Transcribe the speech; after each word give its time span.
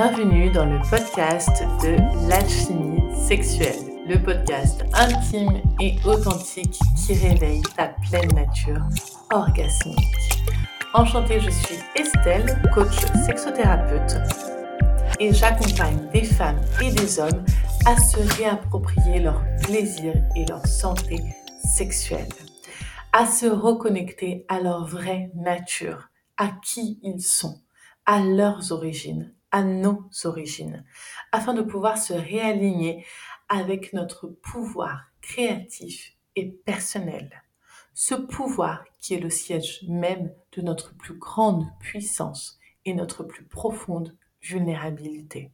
Bienvenue 0.00 0.48
dans 0.52 0.64
le 0.64 0.78
podcast 0.88 1.64
de 1.82 1.96
l'alchimie 2.28 3.02
sexuelle, 3.16 4.06
le 4.06 4.22
podcast 4.22 4.84
intime 4.94 5.60
et 5.80 5.96
authentique 6.06 6.78
qui 6.96 7.14
réveille 7.14 7.62
ta 7.76 7.88
pleine 8.08 8.32
nature 8.32 8.80
orgasmique. 9.32 10.44
Enchantée, 10.94 11.40
je 11.40 11.50
suis 11.50 11.74
Estelle, 11.96 12.62
coach 12.72 12.94
sexothérapeute 13.26 14.18
et 15.18 15.32
j'accompagne 15.32 16.08
des 16.12 16.22
femmes 16.22 16.60
et 16.80 16.92
des 16.92 17.18
hommes 17.18 17.44
à 17.84 17.96
se 17.96 18.18
réapproprier 18.36 19.18
leur 19.18 19.42
plaisir 19.64 20.14
et 20.36 20.44
leur 20.44 20.64
santé 20.64 21.18
sexuelle, 21.64 22.28
à 23.12 23.26
se 23.26 23.46
reconnecter 23.46 24.46
à 24.46 24.60
leur 24.60 24.86
vraie 24.86 25.32
nature, 25.34 26.08
à 26.36 26.50
qui 26.64 27.00
ils 27.02 27.20
sont, 27.20 27.58
à 28.06 28.20
leurs 28.20 28.70
origines, 28.70 29.34
à 29.50 29.62
nos 29.62 30.04
origines, 30.24 30.84
afin 31.32 31.54
de 31.54 31.62
pouvoir 31.62 31.98
se 31.98 32.12
réaligner 32.12 33.04
avec 33.48 33.92
notre 33.92 34.26
pouvoir 34.26 35.10
créatif 35.20 36.14
et 36.36 36.46
personnel. 36.46 37.42
Ce 37.94 38.14
pouvoir 38.14 38.84
qui 39.00 39.14
est 39.14 39.20
le 39.20 39.30
siège 39.30 39.82
même 39.88 40.32
de 40.52 40.62
notre 40.62 40.94
plus 40.96 41.14
grande 41.18 41.66
puissance 41.80 42.58
et 42.84 42.94
notre 42.94 43.24
plus 43.24 43.44
profonde 43.44 44.16
vulnérabilité. 44.40 45.50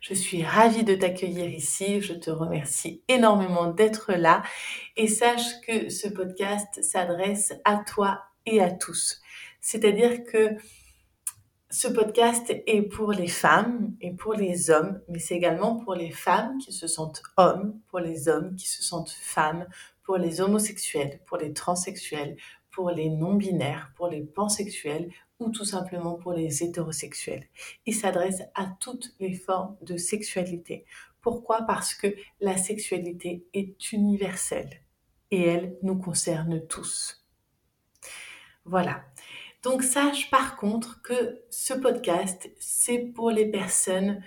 Je 0.00 0.12
suis 0.12 0.42
ravie 0.42 0.84
de 0.84 0.94
t'accueillir 0.94 1.48
ici. 1.48 2.00
Je 2.00 2.12
te 2.12 2.30
remercie 2.30 3.02
énormément 3.08 3.70
d'être 3.70 4.12
là 4.12 4.42
et 4.96 5.08
sache 5.08 5.60
que 5.66 5.88
ce 5.88 6.08
podcast 6.08 6.82
s'adresse 6.82 7.54
à 7.64 7.78
toi 7.78 8.22
et 8.44 8.60
à 8.60 8.70
tous. 8.70 9.22
C'est-à-dire 9.60 10.24
que 10.24 10.56
ce 11.74 11.88
podcast 11.88 12.54
est 12.68 12.82
pour 12.82 13.10
les 13.10 13.26
femmes 13.26 13.96
et 14.00 14.12
pour 14.12 14.34
les 14.34 14.70
hommes, 14.70 15.00
mais 15.08 15.18
c'est 15.18 15.34
également 15.34 15.74
pour 15.74 15.96
les 15.96 16.12
femmes 16.12 16.56
qui 16.58 16.72
se 16.72 16.86
sentent 16.86 17.20
hommes, 17.36 17.80
pour 17.88 17.98
les 17.98 18.28
hommes 18.28 18.54
qui 18.54 18.68
se 18.68 18.84
sentent 18.84 19.10
femmes, 19.10 19.66
pour 20.04 20.16
les 20.16 20.40
homosexuels, 20.40 21.18
pour 21.26 21.36
les 21.36 21.52
transsexuels, 21.52 22.36
pour 22.70 22.90
les 22.90 23.10
non-binaires, 23.10 23.90
pour 23.96 24.06
les 24.06 24.22
pansexuels 24.22 25.10
ou 25.40 25.50
tout 25.50 25.64
simplement 25.64 26.14
pour 26.14 26.32
les 26.32 26.62
hétérosexuels. 26.62 27.48
Il 27.86 27.94
s'adresse 27.96 28.42
à 28.54 28.68
toutes 28.78 29.12
les 29.18 29.34
formes 29.34 29.76
de 29.82 29.96
sexualité. 29.96 30.84
Pourquoi? 31.22 31.62
Parce 31.66 31.92
que 31.92 32.14
la 32.40 32.56
sexualité 32.56 33.48
est 33.52 33.90
universelle 33.90 34.70
et 35.32 35.42
elle 35.42 35.76
nous 35.82 35.98
concerne 35.98 36.64
tous. 36.68 37.26
Voilà. 38.64 39.02
Donc 39.64 39.82
sache 39.82 40.30
par 40.30 40.56
contre 40.56 41.00
que 41.00 41.40
ce 41.48 41.72
podcast, 41.72 42.50
c'est 42.60 42.98
pour 42.98 43.30
les 43.30 43.46
personnes 43.46 44.22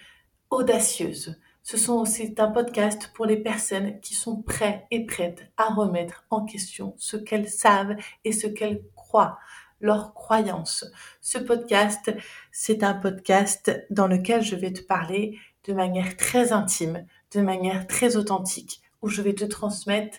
audacieuses. 0.49 1.39
Ce 1.61 1.77
sont 1.77 1.93
aussi 1.93 2.33
un 2.39 2.47
podcast 2.47 3.11
pour 3.13 3.27
les 3.27 3.37
personnes 3.37 3.99
qui 3.99 4.15
sont 4.15 4.41
prêtes 4.41 4.85
et 4.89 5.05
prêtes 5.05 5.51
à 5.57 5.65
remettre 5.65 6.25
en 6.31 6.43
question 6.43 6.95
ce 6.97 7.17
qu'elles 7.17 7.49
savent 7.49 7.95
et 8.23 8.31
ce 8.31 8.47
qu'elles 8.47 8.81
croient, 8.95 9.37
leurs 9.79 10.15
croyances. 10.15 10.85
Ce 11.21 11.37
podcast, 11.37 12.11
c'est 12.51 12.81
un 12.81 12.95
podcast 12.95 13.71
dans 13.91 14.07
lequel 14.07 14.41
je 14.41 14.55
vais 14.55 14.73
te 14.73 14.81
parler 14.81 15.37
de 15.65 15.73
manière 15.73 16.17
très 16.17 16.51
intime, 16.51 17.05
de 17.35 17.41
manière 17.41 17.85
très 17.85 18.15
authentique, 18.15 18.81
où 19.03 19.07
je 19.07 19.21
vais 19.21 19.35
te 19.35 19.45
transmettre 19.45 20.17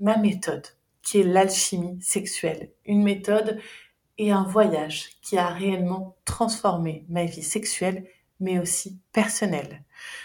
ma 0.00 0.16
méthode, 0.16 0.66
qui 1.02 1.20
est 1.20 1.24
l'alchimie 1.24 2.02
sexuelle. 2.02 2.72
Une 2.84 3.04
méthode 3.04 3.60
et 4.18 4.32
un 4.32 4.44
voyage 4.44 5.10
qui 5.22 5.38
a 5.38 5.48
réellement 5.48 6.16
transformé 6.24 7.04
ma 7.08 7.24
vie 7.24 7.42
sexuelle, 7.42 8.06
mais 8.40 8.58
aussi 8.58 8.98
personnelle. 9.12 9.82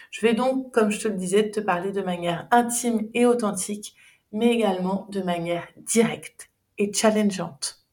Je 0.09 0.21
vais 0.21 0.33
donc, 0.33 0.71
comme 0.73 0.91
je 0.91 0.99
te 0.99 1.07
le 1.07 1.15
disais, 1.15 1.49
te 1.49 1.59
parler 1.59 1.91
de 1.91 2.01
manière 2.01 2.47
intime 2.51 3.09
et 3.13 3.25
authentique, 3.25 3.95
mais 4.31 4.53
également 4.53 5.07
de 5.09 5.21
manière 5.21 5.67
directe 5.77 6.49
et 6.77 6.91
challengeante. 6.93 7.85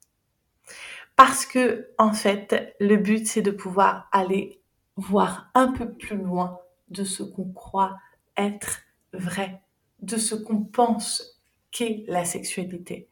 Parce 1.17 1.47
que, 1.47 1.91
en 1.99 2.13
fait, 2.13 2.75
le 2.79 2.97
but, 2.97 3.27
c'est 3.27 3.43
de 3.43 3.51
pouvoir 3.51 4.09
aller 4.13 4.61
voir 4.97 5.51
un 5.55 5.73
peu 5.73 5.93
plus 5.93 6.17
loin 6.17 6.61
de 6.91 7.05
ce 7.05 7.23
qu'on 7.23 7.53
croit 7.53 7.97
être 8.37 8.83
vrai, 9.13 9.61
de 10.01 10.17
ce 10.17 10.35
qu'on 10.35 10.63
pense 10.63 11.43
qu'est 11.71 12.05
la 12.07 12.25
sexualité. 12.25 13.09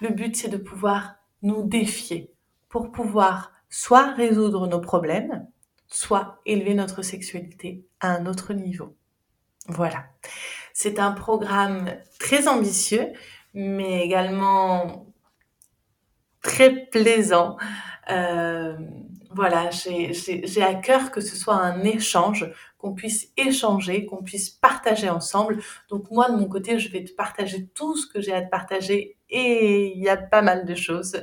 Le 0.00 0.08
but, 0.10 0.36
c'est 0.36 0.48
de 0.48 0.56
pouvoir 0.56 1.16
nous 1.44 1.62
défier 1.62 2.32
pour 2.68 2.90
pouvoir 2.90 3.52
soit 3.70 4.12
résoudre 4.14 4.66
nos 4.66 4.80
problèmes, 4.80 5.46
soit 5.86 6.40
élever 6.46 6.74
notre 6.74 7.02
sexualité 7.02 7.84
à 8.00 8.08
un 8.08 8.26
autre 8.26 8.52
niveau. 8.52 8.96
Voilà. 9.68 10.06
C'est 10.72 10.98
un 10.98 11.12
programme 11.12 11.90
très 12.18 12.48
ambitieux, 12.48 13.12
mais 13.54 14.04
également 14.04 15.06
très 16.42 16.86
plaisant. 16.86 17.56
Euh, 18.10 18.76
voilà, 19.30 19.70
j'ai 19.70 20.62
à 20.62 20.74
cœur 20.74 21.10
que 21.10 21.20
ce 21.20 21.36
soit 21.36 21.56
un 21.56 21.82
échange, 21.82 22.50
qu'on 22.84 22.92
puisse 22.92 23.32
échanger, 23.38 24.04
qu'on 24.04 24.22
puisse 24.22 24.50
partager 24.50 25.08
ensemble. 25.08 25.62
Donc 25.88 26.10
moi, 26.10 26.30
de 26.30 26.36
mon 26.36 26.46
côté, 26.46 26.78
je 26.78 26.90
vais 26.90 27.02
te 27.02 27.12
partager 27.12 27.66
tout 27.68 27.96
ce 27.96 28.06
que 28.06 28.20
j'ai 28.20 28.34
à 28.34 28.42
te 28.42 28.50
partager 28.50 29.16
et 29.30 29.86
il 29.96 30.02
y 30.02 30.10
a 30.10 30.18
pas 30.18 30.42
mal 30.42 30.66
de 30.66 30.74
choses. 30.74 31.14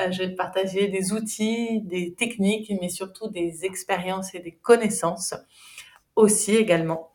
Euh, 0.00 0.10
je 0.10 0.18
vais 0.18 0.30
te 0.30 0.36
partager 0.36 0.88
des 0.88 1.12
outils, 1.12 1.82
des 1.82 2.14
techniques, 2.14 2.72
mais 2.80 2.88
surtout 2.88 3.28
des 3.28 3.64
expériences 3.64 4.34
et 4.34 4.40
des 4.40 4.56
connaissances 4.56 5.34
aussi 6.16 6.56
également. 6.56 7.12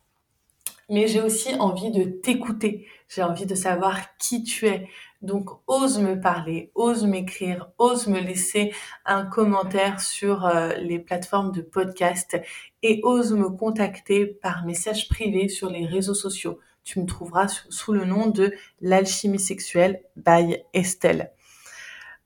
Mais 0.90 1.08
j'ai 1.08 1.22
aussi 1.22 1.56
envie 1.56 1.92
de 1.92 2.04
t'écouter. 2.04 2.88
J'ai 3.08 3.24
envie 3.24 3.46
de 3.46 3.56
savoir 3.56 4.18
qui 4.18 4.44
tu 4.44 4.68
es. 4.68 4.88
Donc, 5.22 5.50
ose 5.68 6.00
me 6.00 6.20
parler, 6.20 6.70
ose 6.76 7.06
m'écrire, 7.06 7.70
ose 7.78 8.08
me 8.08 8.20
laisser 8.20 8.74
un 9.06 9.26
commentaire 9.26 10.02
sur 10.02 10.46
euh, 10.46 10.74
les 10.76 11.00
plateformes 11.00 11.54
de 11.54 11.62
podcast 11.62 12.38
et 12.82 13.00
ose 13.04 13.32
me 13.32 13.50
contacter 13.50 14.26
par 14.26 14.66
message 14.66 15.08
privé 15.08 15.48
sur 15.48 15.70
les 15.70 15.86
réseaux 15.86 16.14
sociaux. 16.14 16.60
Tu 16.84 17.00
me 17.00 17.06
trouveras 17.06 17.48
sous 17.70 17.94
le 17.94 18.04
nom 18.04 18.28
de 18.28 18.54
l'alchimie 18.82 19.40
sexuelle 19.40 20.02
by 20.18 20.58
Estelle. 20.74 21.32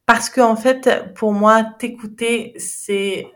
Parce 0.07 0.31
que 0.31 0.41
en 0.41 0.55
fait, 0.55 1.13
pour 1.13 1.33
moi, 1.33 1.63
t'écouter, 1.77 2.53
c'est 2.57 3.27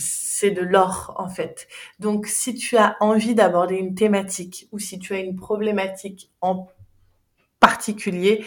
c'est 0.00 0.50
de 0.50 0.62
l'or 0.62 1.14
en 1.18 1.28
fait. 1.28 1.68
Donc 1.98 2.26
si 2.26 2.54
tu 2.54 2.76
as 2.76 2.96
envie 3.00 3.34
d'aborder 3.34 3.76
une 3.76 3.94
thématique 3.94 4.68
ou 4.72 4.78
si 4.78 4.98
tu 4.98 5.14
as 5.14 5.18
une 5.18 5.36
problématique 5.36 6.30
en 6.40 6.68
particulier, 7.60 8.44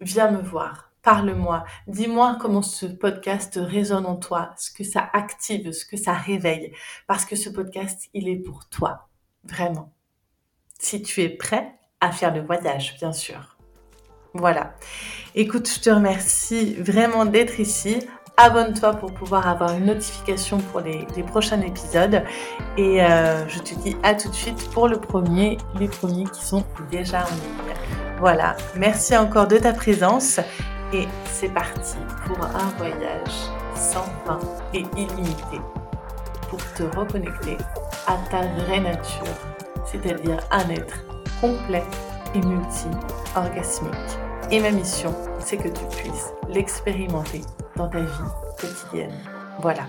viens 0.00 0.30
me 0.30 0.42
voir, 0.42 0.92
parle-moi, 1.02 1.64
dis-moi 1.86 2.36
comment 2.40 2.62
ce 2.62 2.86
podcast 2.86 3.58
résonne 3.60 4.06
en 4.06 4.16
toi, 4.16 4.50
ce 4.58 4.70
que 4.70 4.84
ça 4.84 5.08
active, 5.12 5.72
ce 5.72 5.84
que 5.84 5.96
ça 5.96 6.12
réveille, 6.12 6.72
parce 7.06 7.24
que 7.24 7.36
ce 7.36 7.48
podcast, 7.48 8.08
il 8.14 8.28
est 8.28 8.36
pour 8.36 8.68
toi, 8.68 9.08
vraiment. 9.44 9.92
Si 10.78 11.02
tu 11.02 11.22
es 11.22 11.28
prêt 11.28 11.74
à 12.00 12.12
faire 12.12 12.34
le 12.34 12.42
voyage, 12.42 12.96
bien 12.98 13.12
sûr. 13.12 13.56
Voilà. 14.34 14.74
Écoute, 15.34 15.68
je 15.68 15.80
te 15.80 15.90
remercie 15.90 16.74
vraiment 16.74 17.24
d'être 17.24 17.58
ici. 17.60 18.00
Abonne-toi 18.40 18.94
pour 18.94 19.12
pouvoir 19.12 19.48
avoir 19.48 19.72
une 19.72 19.86
notification 19.86 20.58
pour 20.58 20.80
les, 20.80 21.04
prochains 21.24 21.60
épisodes. 21.60 22.22
Et 22.76 23.02
euh, 23.02 23.46
je 23.48 23.58
te 23.58 23.74
dis 23.74 23.96
à 24.04 24.14
tout 24.14 24.28
de 24.28 24.34
suite 24.34 24.70
pour 24.70 24.86
le 24.86 25.00
premier, 25.00 25.58
les 25.78 25.88
premiers 25.88 26.24
qui 26.24 26.44
sont 26.44 26.64
déjà 26.88 27.22
en 27.22 27.34
ligne. 27.34 27.74
Voilà, 28.20 28.56
merci 28.76 29.16
encore 29.16 29.48
de 29.48 29.58
ta 29.58 29.72
présence 29.72 30.38
et 30.92 31.08
c'est 31.32 31.52
parti 31.52 31.96
pour 32.26 32.38
un 32.44 32.68
voyage 32.78 33.50
sans 33.74 34.06
fin 34.24 34.38
et 34.72 34.84
illimité 34.96 35.60
pour 36.48 36.60
te 36.74 36.84
reconnecter 36.96 37.56
à 38.06 38.16
ta 38.30 38.46
vraie 38.62 38.80
nature, 38.80 39.34
c'est-à-dire 39.84 40.38
un 40.50 40.68
être 40.70 41.04
complet 41.40 41.84
et 42.34 42.40
multi-orgasmique. 42.40 44.27
Et 44.50 44.60
ma 44.60 44.70
mission, 44.70 45.14
c'est 45.40 45.58
que 45.58 45.68
tu 45.68 45.84
puisses 45.96 46.32
l'expérimenter 46.48 47.42
dans 47.76 47.88
ta 47.88 48.00
vie 48.00 48.06
quotidienne. 48.58 49.12
Voilà. 49.60 49.82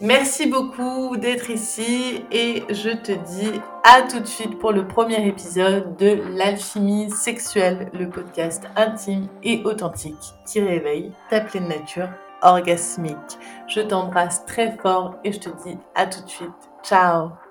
Merci 0.00 0.46
beaucoup 0.46 1.16
d'être 1.16 1.50
ici 1.50 2.24
et 2.30 2.62
je 2.68 2.90
te 2.90 3.12
dis 3.12 3.60
à 3.84 4.02
tout 4.02 4.20
de 4.20 4.26
suite 4.26 4.58
pour 4.58 4.72
le 4.72 4.86
premier 4.86 5.26
épisode 5.26 5.96
de 5.96 6.20
l'alchimie 6.36 7.10
sexuelle, 7.10 7.90
le 7.92 8.08
podcast 8.08 8.64
intime 8.76 9.28
et 9.42 9.62
authentique 9.64 10.34
qui 10.46 10.60
réveille 10.60 11.12
ta 11.30 11.40
pleine 11.40 11.68
nature 11.68 12.08
orgasmique. 12.42 13.38
Je 13.66 13.80
t'embrasse 13.80 14.44
très 14.46 14.76
fort 14.76 15.16
et 15.24 15.32
je 15.32 15.40
te 15.40 15.48
dis 15.64 15.78
à 15.94 16.06
tout 16.06 16.22
de 16.22 16.28
suite. 16.28 16.50
Ciao 16.82 17.43